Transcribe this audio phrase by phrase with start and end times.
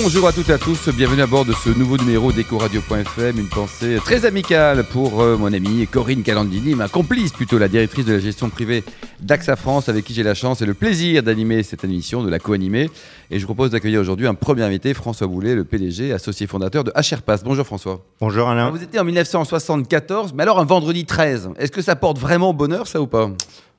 [0.00, 3.38] Bonjour à toutes et à tous, bienvenue à bord de ce nouveau numéro d'Ecoradio.fm.
[3.38, 8.06] Une pensée très amicale pour euh, mon amie Corinne Calandini, ma complice plutôt, la directrice
[8.06, 8.84] de la gestion privée
[9.20, 12.38] d'AXA France, avec qui j'ai la chance et le plaisir d'animer cette émission, de la
[12.38, 12.88] co-animer.
[13.30, 16.84] Et je vous propose d'accueillir aujourd'hui un premier invité, François Boulet, le PDG, associé fondateur
[16.84, 17.44] de HRPass.
[17.44, 18.00] Bonjour François.
[18.18, 18.62] Bonjour Alain.
[18.62, 22.54] Alors, vous étiez en 1974, mais alors un vendredi 13, est-ce que ça porte vraiment
[22.54, 23.30] bonheur ça ou pas?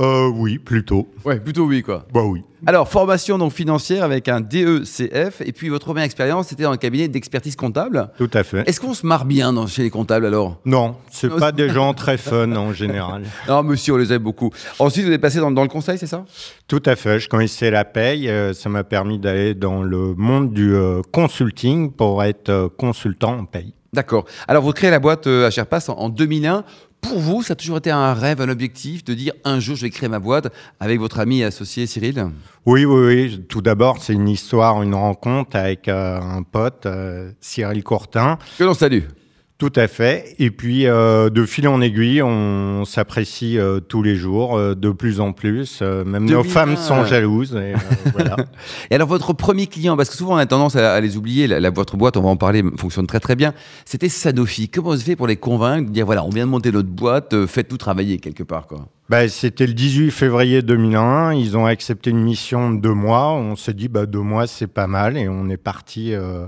[0.00, 1.08] Euh, oui, plutôt.
[1.24, 2.04] Ouais, plutôt oui quoi.
[2.12, 2.42] Bah oui.
[2.66, 6.76] Alors, formation donc financière avec un DECF, et puis votre première expérience, c'était dans un
[6.78, 8.08] cabinet d'expertise comptable.
[8.16, 8.68] Tout à fait.
[8.68, 10.56] Est-ce qu'on se marre bien dans, chez les comptables alors?
[10.64, 13.22] Non, c'est pas des gens très fun en général.
[13.48, 14.50] Non, monsieur, on les aime beaucoup.
[14.78, 16.24] Ensuite, vous êtes passé dans, dans le conseil, c'est ça?
[16.66, 17.20] Tout à fait.
[17.20, 18.28] Je connaissais la paye.
[18.28, 23.38] euh, ça m'a permis d'aller dans le monde du euh, consulting pour être euh, consultant
[23.38, 23.74] en paye.
[23.92, 24.24] D'accord.
[24.48, 26.64] Alors, vous créez la boîte euh, HRPass en, en 2001.
[27.08, 29.82] Pour vous, ça a toujours été un rêve, un objectif de dire un jour je
[29.82, 32.28] vais créer ma boîte avec votre ami et associé Cyril?
[32.64, 33.44] Oui, oui, oui.
[33.46, 38.38] Tout d'abord, c'est une histoire, une rencontre avec euh, un pote, euh, Cyril Courtin.
[38.58, 39.02] Que l'on salue.
[39.56, 40.34] Tout à fait.
[40.40, 44.90] Et puis, euh, de fil en aiguille, on s'apprécie euh, tous les jours, euh, de
[44.90, 45.78] plus en plus.
[45.80, 46.52] Euh, même nos 2001.
[46.52, 47.52] femmes sont jalouses.
[47.54, 47.76] Et, euh,
[48.12, 48.34] voilà.
[48.90, 51.46] Et alors, votre premier client, parce que souvent on a tendance à, à les oublier,
[51.46, 54.68] la, la- votre boîte, on va en parler, fonctionne très très bien, c'était Sanofi.
[54.68, 57.32] Comment vous fait pour les convaincre de dire voilà, on vient de monter notre boîte,
[57.32, 58.88] euh, faites-nous travailler quelque part quoi?
[59.10, 61.34] Bah, C'était le 18 février 2001.
[61.34, 63.32] Ils ont accepté une mission de deux mois.
[63.34, 65.18] On s'est dit, bah, deux mois, c'est pas mal.
[65.18, 66.46] Et on est parti euh,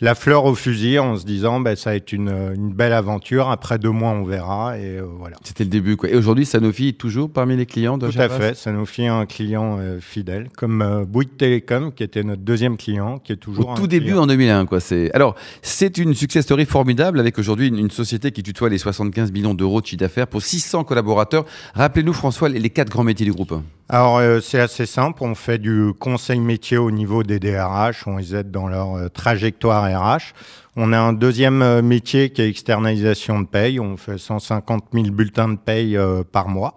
[0.00, 3.50] la fleur au fusil en se disant, bah, ça va être une, une belle aventure.
[3.50, 4.78] Après deux mois, on verra.
[4.78, 5.36] Et euh, voilà.
[5.42, 6.08] C'était le début quoi.
[6.08, 8.54] Et aujourd'hui, Sanofi est toujours parmi les clients de Tout à fait.
[8.70, 13.18] Nous fait un client euh, fidèle, comme euh, Bouygues Télécom, qui était notre deuxième client,
[13.18, 14.22] qui est toujours Au tout début client.
[14.22, 14.78] en 2001, quoi.
[14.78, 18.78] C'est alors c'est une success story formidable avec aujourd'hui une, une société qui tutoie les
[18.78, 21.44] 75 millions d'euros de chiffre d'affaires pour 600 collaborateurs.
[21.88, 23.54] Rappelez-nous François les, quatre grands métiers du groupe.
[23.88, 25.22] Alors, euh, c'est assez simple.
[25.22, 28.06] On fait du conseil métier au niveau des DRH.
[28.06, 30.34] On les aide dans leur euh, trajectoire RH.
[30.76, 33.80] On a un deuxième euh, métier qui est externalisation de paye.
[33.80, 35.98] On fait 150 000 bulletins de paye
[36.30, 36.76] par mois.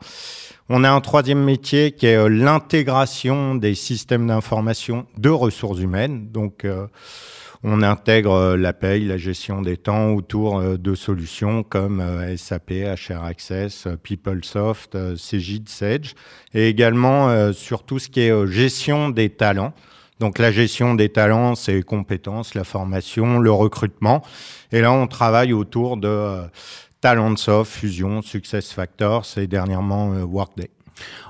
[0.70, 6.30] On a un troisième métier qui est l'intégration des systèmes d'information de ressources humaines.
[6.32, 6.66] Donc,
[7.64, 12.36] on intègre euh, la paye, la gestion des temps autour euh, de solutions comme euh,
[12.36, 16.16] SAP, HR Access, PeopleSoft, Cegid, Sage,
[16.54, 19.74] et également sur tout ce qui est gestion des talents.
[20.20, 24.24] Donc la gestion des talents, c'est compétences, la formation, le recrutement.
[24.72, 26.42] Et là, on travaille autour de
[27.00, 30.70] Talentsoft, Fusion, SuccessFactors et dernièrement Workday.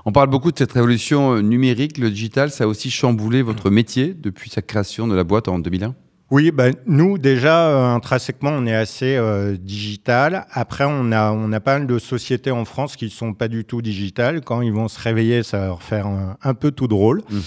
[0.04, 4.12] On parle beaucoup de cette révolution numérique, le digital, ça a aussi chamboulé votre métier
[4.12, 5.94] depuis sa création de la boîte en 2001.
[6.32, 10.46] Oui, ben, nous déjà euh, intrinsèquement on est assez euh, digital.
[10.50, 13.66] Après on a on a pas mal de sociétés en France qui sont pas du
[13.66, 14.40] tout digitales.
[14.40, 17.20] Quand ils vont se réveiller, ça va leur faire un, un peu tout drôle.
[17.28, 17.38] Mm.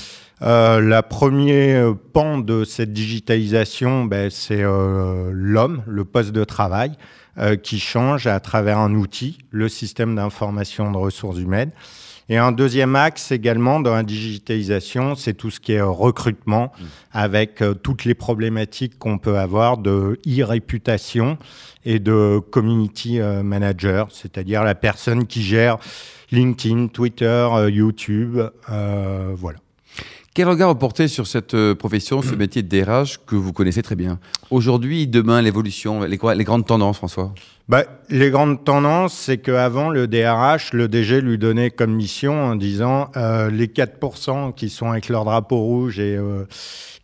[0.42, 6.92] Euh, la première pan de cette digitalisation, ben, c'est euh, l'homme, le poste de travail,
[7.38, 11.72] euh, qui change à travers un outil, le système d'information de ressources humaines.
[12.28, 16.72] Et un deuxième axe également dans la digitalisation, c'est tout ce qui est recrutement,
[17.12, 21.38] avec euh, toutes les problématiques qu'on peut avoir de e-réputation
[21.86, 25.78] et de community euh, manager, c'est-à-dire la personne qui gère
[26.32, 29.60] LinkedIn, Twitter, euh, YouTube, euh, voilà.
[30.36, 33.82] Quel regard vous portez sur cette euh, profession, ce métier de DRH que vous connaissez
[33.82, 34.20] très bien?
[34.52, 37.34] Aujourd'hui, demain, l'évolution, les, gra- les grandes tendances, François?
[37.70, 42.56] Bah, les grandes tendances, c'est qu'avant, le DRH, le DG lui donnait comme mission en
[42.58, 46.44] disant euh, les 4% qui sont avec leur drapeau rouge et euh,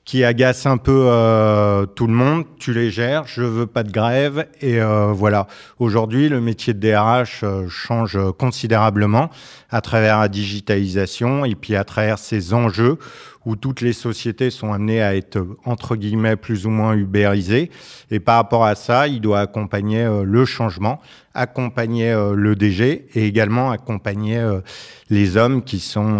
[0.06, 3.92] qui agacent un peu euh, tout le monde, tu les gères, je veux pas de
[3.92, 4.48] grève.
[4.60, 5.48] Et euh, voilà,
[5.80, 9.30] aujourd'hui, le métier de DRH euh, change considérablement
[9.70, 12.98] à travers la digitalisation et puis à travers ces enjeux
[13.46, 17.72] où toutes les sociétés sont amenées à être, entre guillemets, plus ou moins ubérisées.
[18.12, 21.00] Et par rapport à ça, il doit accompagner euh, le changement,
[21.34, 24.62] accompagner euh, le DG et également accompagner euh,
[25.10, 26.20] les hommes qui sont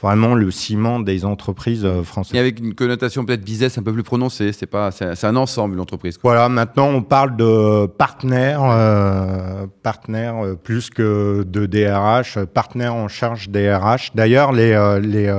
[0.00, 2.38] vraiment le ciment des entreprises euh, Et françaises.
[2.38, 5.80] avec une connotation peut-être business un peu plus prononcée, c'est pas, c'est un ensemble, une
[5.80, 6.18] entreprise.
[6.18, 6.32] quoi.
[6.32, 13.08] Voilà, maintenant on parle de partenaires, euh, partenaires euh, plus que de DRH, partenaires en
[13.08, 14.12] charge DRH.
[14.14, 14.68] D'ailleurs, les,
[15.02, 15.32] les,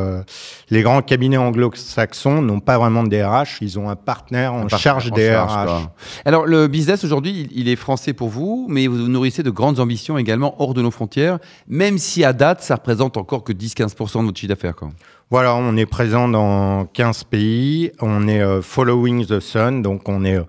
[0.69, 4.67] les grands cabinets anglo-saxons n'ont pas vraiment de DRH, ils ont un partenaire en Un
[4.69, 5.93] charge charge, quoi.
[6.25, 9.79] Alors, le business aujourd'hui, il, il est français pour vous, mais vous nourrissez de grandes
[9.79, 11.37] ambitions également hors de nos frontières,
[11.67, 14.73] même si à date, ça représente encore que 10-15% de votre chiffre d'affaires.
[15.31, 17.91] Voilà, on est présent dans 15 pays.
[18.01, 20.43] On est euh, following the sun, donc on est euh,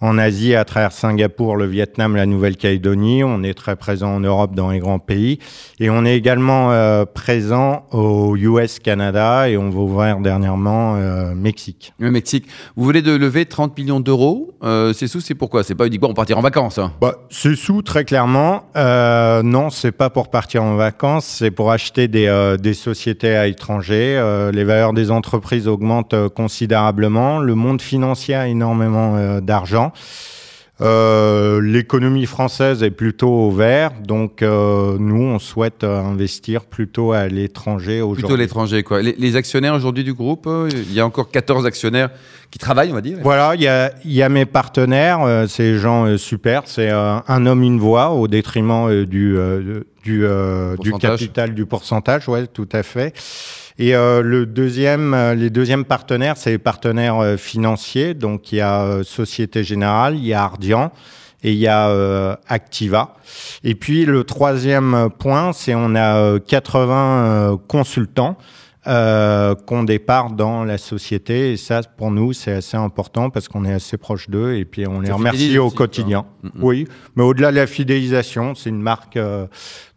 [0.00, 3.24] en Asie à travers Singapour, le Vietnam, la Nouvelle-Calédonie.
[3.24, 5.38] On est très présent en Europe dans les grands pays.
[5.80, 9.81] Et on est également euh, présent au US, Canada et on va
[10.20, 11.92] dernièrement euh, Mexique.
[11.98, 12.46] Le Mexique.
[12.76, 14.54] Vous venez de lever 30 millions d'euros.
[14.62, 15.62] Euh, ces sous, c'est pourquoi?
[15.62, 16.78] C'est pas uniquement pour partir en vacances.
[16.78, 16.92] Hein?
[17.00, 21.70] Bah, ces sous, très clairement, euh, non, c'est pas pour partir en vacances, c'est pour
[21.70, 24.20] acheter des, des sociétés à l'étranger.
[24.52, 27.38] Les valeurs des entreprises augmentent considérablement.
[27.38, 29.92] Le monde financier a énormément d'argent.
[30.80, 37.12] Euh, L'économie française est plutôt au vert, donc euh, nous, on souhaite euh, investir plutôt
[37.12, 38.36] à l'étranger Plutôt aujourd'hui.
[38.38, 39.02] l'étranger, quoi.
[39.02, 42.10] Les, les actionnaires aujourd'hui du groupe, euh, il y a encore 14 actionnaires
[42.50, 43.18] qui travaillent, on va dire.
[43.22, 46.90] Voilà, il y a, il y a mes partenaires, euh, c'est des gens super, c'est
[46.90, 52.28] euh, un homme, une voix au détriment du, euh, du, euh, du capital, du pourcentage,
[52.28, 53.14] ouais, tout à fait.
[53.78, 58.14] Et euh, le deuxième, euh, les deuxièmes partenaires, c'est les partenaires euh, financiers.
[58.14, 60.92] Donc il y a euh, Société Générale, il y a Ardian
[61.42, 63.16] et il y a euh, Activa.
[63.64, 68.36] Et puis le troisième point, c'est on a euh, 80 euh, consultants
[68.86, 71.52] euh, qu'on départ dans la société.
[71.52, 74.86] Et ça, pour nous, c'est assez important parce qu'on est assez proche d'eux et puis
[74.88, 76.24] on les remercie au aussi, quotidien.
[76.42, 76.50] Mm, mm.
[76.64, 79.46] Oui, mais au-delà de la fidélisation, c'est une marque euh,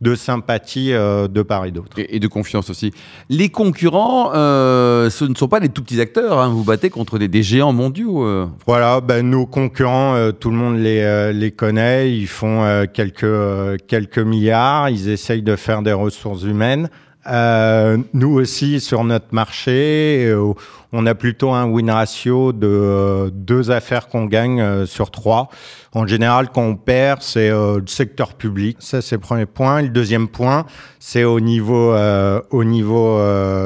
[0.02, 1.98] de sympathie euh, de part et d'autre.
[1.98, 2.92] Et, et de confiance aussi.
[3.30, 6.40] Les concurrents, euh, ce ne sont pas des tout petits acteurs.
[6.40, 6.50] hein.
[6.50, 8.28] Vous battez contre des, des géants mondiaux.
[8.68, 12.14] Voilà, ben, nos concurrents, tout le monde les, les connaît.
[12.16, 14.90] Ils font quelques, quelques milliards.
[14.90, 16.90] Ils essayent de faire des ressources humaines.
[17.28, 20.54] Euh, nous aussi, sur notre marché, euh,
[20.92, 25.50] on a plutôt un win ratio de euh, deux affaires qu'on gagne sur trois.
[25.94, 28.78] En général, quand on perd, c'est le secteur public.
[28.80, 29.82] Ça, c'est le premier point.
[29.82, 30.66] Le deuxième point,
[31.00, 31.96] c'est au niveau,
[32.50, 33.20] au niveau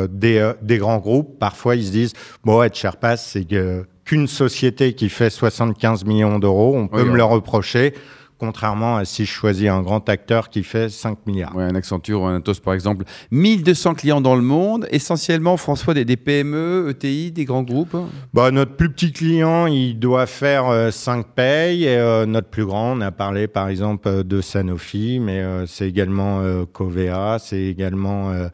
[0.09, 1.39] des, des grands groupes.
[1.39, 2.13] Parfois, ils se disent,
[2.43, 7.11] bon, être Sherpass, c'est qu'une société qui fait 75 millions d'euros, on peut Oui, me
[7.11, 7.17] ouais.
[7.17, 7.93] le reprocher.
[8.39, 11.55] Contrairement à si je choisis un grand acteur qui fait 5 milliards.
[11.55, 13.05] Ouais, un Accenture ou un Atos par exemple.
[13.31, 17.97] 1200 clients dans le monde, essentiellement, François, des, des PME, ETI, des grands groupes?
[18.33, 21.83] Bah, notre plus petit client, il doit faire 5 payes.
[21.83, 25.65] Et, euh, notre plus grand, on a parlé par exemple euh, de Sanofi, mais euh,
[25.65, 28.47] c'est également euh, Covea, c'est également euh,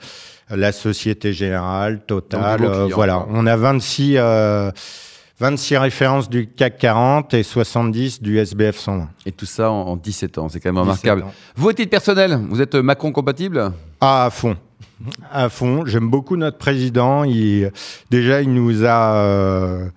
[0.50, 2.64] la Société Générale, Total.
[2.64, 4.72] Euh, clients, voilà, on a 26, euh,
[5.40, 9.10] 26 références du CAC 40 et 70 du SBF 120.
[9.26, 11.24] Et tout ça en, en 17 ans, c'est quand même 17 remarquable.
[11.24, 11.34] ans.
[11.56, 13.72] Vous, à titre personnel, vous êtes Macron compatible?
[14.00, 14.56] Ah, à fond.
[15.32, 15.86] À fond.
[15.86, 17.26] J'aime beaucoup notre président.
[17.26, 17.70] Il,
[18.10, 19.90] déjà, il nous a, euh,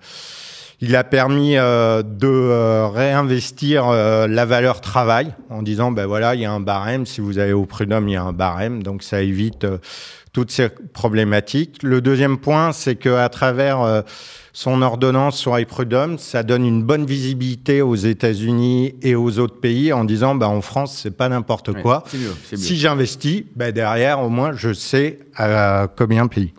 [0.81, 6.35] il a permis euh, de euh, réinvestir euh, la valeur travail en disant, ben voilà,
[6.35, 7.05] il y a un barème.
[7.05, 8.83] Si vous allez au prud'homme, il y a un barème.
[8.83, 9.65] Donc, ça évite
[10.31, 11.81] toutes ces problématiques.
[11.83, 14.01] Le deuxième point, c'est que à travers euh,
[14.53, 19.59] son ordonnance sur les prud'hommes, ça donne une bonne visibilité aux États-Unis et aux autres
[19.59, 22.03] pays en disant, ben en France, c'est pas n'importe Ouais, quoi.
[22.13, 22.57] Mieux.
[22.57, 26.53] Si j'investis, ben derrière, au moins, je sais à combien payer.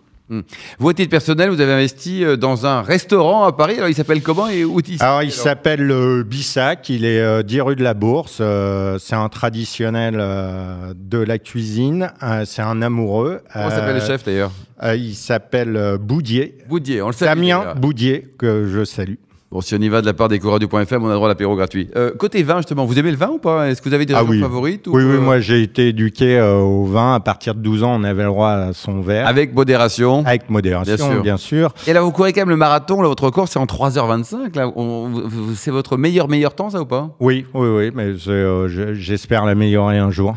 [0.79, 3.75] Vous, à titre personnel, vous avez investi euh, dans un restaurant à Paris.
[3.77, 7.43] Alors, il s'appelle comment et où il Alors, il s'appelle le Bissac, il est euh,
[7.43, 8.37] 10 rue de la Bourse.
[8.39, 12.11] euh, c'est un traditionnel euh, de la cuisine.
[12.23, 13.41] euh, c'est un amoureux.
[13.51, 14.51] Comment s'appelle le Euh, chef d'ailleurs
[14.83, 16.57] euh, Il s'appelle euh, Boudier.
[16.69, 17.29] Boudier, on le salue.
[17.37, 17.73] Damien.
[17.75, 19.15] Boudier, que je salue.
[19.51, 21.89] Bon, si on y va de la part d'Ecoradio.fm, on a droit à l'apéro gratuit.
[21.97, 23.67] Euh, côté vin, justement, vous aimez le vin ou pas?
[23.69, 24.39] Est-ce que vous avez des Ah oui.
[24.39, 27.15] favorites ou, Oui, oui, euh, moi j'ai été éduqué euh, au vin.
[27.15, 29.27] À partir de 12 ans, on avait le droit à son verre.
[29.27, 30.23] Avec modération.
[30.25, 31.21] Avec modération, Bien sûr.
[31.21, 31.73] bien sûr.
[31.85, 33.01] Et là, vous courez quand même le marathon.
[33.01, 34.55] Là, votre record, c'est en 3h25.
[34.55, 37.09] Là, On- vous- vous- c'est votre meilleur, meilleur temps, ça ou pas?
[37.19, 40.35] Oui, oui, oui, mais euh, je- j'espère l'améliorer un jour.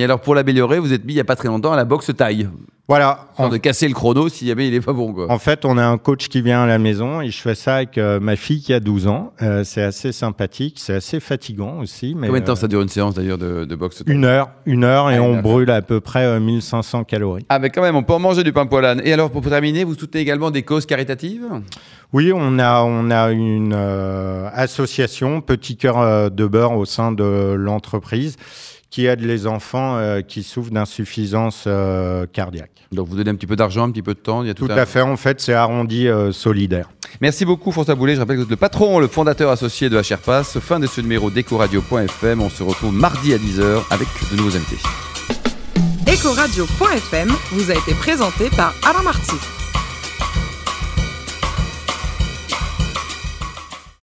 [0.00, 1.84] Et alors, pour l'améliorer, vous êtes mis il n'y a pas très longtemps à la
[1.84, 2.48] boxe taille.
[2.88, 3.26] Voilà.
[3.36, 5.30] En de casser le chrono si jamais il est pas bon, quoi.
[5.30, 7.76] En fait, on a un coach qui vient à la maison et je fais ça
[7.76, 9.34] avec euh, ma fille qui a 12 ans.
[9.42, 12.14] Euh, c'est assez sympathique, c'est assez fatigant aussi.
[12.16, 14.48] Mais, Combien de temps euh, ça dure une séance d'ailleurs de, de boxe Une heure,
[14.64, 15.42] une heure et Ah, on heure.
[15.42, 17.44] brûle à peu près euh, 1500 calories.
[17.50, 19.02] Ah, mais quand même, on peut en manger du pain poilane.
[19.04, 21.44] Et alors, pour terminer, vous soutenez également des causes caritatives?
[22.14, 23.74] Oui, on a, on a une
[24.52, 28.36] association, Petit Cœur de Beurre, au sein de l'entreprise
[28.90, 32.70] qui aide les enfants euh, qui souffrent d'insuffisance euh, cardiaque.
[32.92, 34.42] Donc, vous donnez un petit peu d'argent, un petit peu de temps.
[34.42, 36.90] Il y a tout, Tout un- à fait, en fait, c'est arrondi euh, solidaire.
[37.20, 38.14] Merci beaucoup, François Boulet.
[38.16, 40.58] Je rappelle que vous êtes le patron, le fondateur associé de HRPass.
[40.58, 42.42] Fin de ce numéro d'Ecoradio.fm.
[42.42, 44.78] On se retrouve mardi à 10h avec de nouveaux invités.
[46.08, 49.36] Ecoradio.fm vous a été présenté par Alain Marty.